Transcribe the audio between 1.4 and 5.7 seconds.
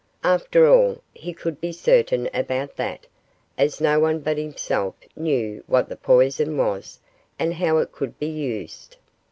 be certain about that, as no one but himself knew